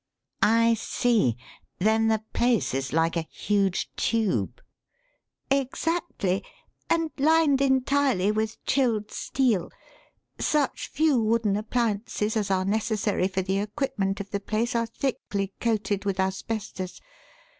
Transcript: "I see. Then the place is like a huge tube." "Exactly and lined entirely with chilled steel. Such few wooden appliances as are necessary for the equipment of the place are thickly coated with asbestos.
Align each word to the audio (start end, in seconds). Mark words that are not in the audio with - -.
"I 0.41 0.73
see. 0.73 1.37
Then 1.77 2.07
the 2.07 2.23
place 2.33 2.73
is 2.73 2.91
like 2.91 3.15
a 3.15 3.27
huge 3.29 3.91
tube." 3.95 4.59
"Exactly 5.51 6.43
and 6.89 7.11
lined 7.19 7.61
entirely 7.61 8.31
with 8.31 8.65
chilled 8.65 9.11
steel. 9.11 9.69
Such 10.39 10.87
few 10.87 11.21
wooden 11.21 11.55
appliances 11.55 12.35
as 12.35 12.49
are 12.49 12.65
necessary 12.65 13.27
for 13.27 13.43
the 13.43 13.59
equipment 13.59 14.19
of 14.19 14.31
the 14.31 14.39
place 14.39 14.73
are 14.75 14.87
thickly 14.87 15.53
coated 15.59 16.03
with 16.03 16.19
asbestos. 16.19 16.99